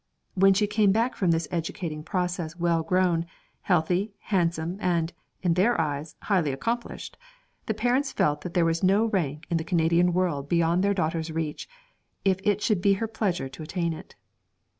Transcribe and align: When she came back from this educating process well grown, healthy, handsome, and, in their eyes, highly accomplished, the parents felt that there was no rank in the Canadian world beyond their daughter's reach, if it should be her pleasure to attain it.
When 0.33 0.55
she 0.55 0.65
came 0.65 0.91
back 0.91 1.15
from 1.15 1.29
this 1.29 1.47
educating 1.51 2.01
process 2.01 2.55
well 2.55 2.81
grown, 2.81 3.27
healthy, 3.61 4.15
handsome, 4.21 4.77
and, 4.79 5.13
in 5.43 5.53
their 5.53 5.79
eyes, 5.79 6.15
highly 6.23 6.51
accomplished, 6.51 7.17
the 7.67 7.75
parents 7.75 8.11
felt 8.11 8.41
that 8.41 8.55
there 8.55 8.65
was 8.65 8.81
no 8.81 9.05
rank 9.05 9.45
in 9.51 9.57
the 9.57 9.63
Canadian 9.63 10.11
world 10.11 10.49
beyond 10.49 10.83
their 10.83 10.95
daughter's 10.95 11.29
reach, 11.29 11.69
if 12.25 12.39
it 12.43 12.63
should 12.63 12.81
be 12.81 12.93
her 12.93 13.07
pleasure 13.07 13.47
to 13.49 13.61
attain 13.61 13.93
it. 13.93 14.15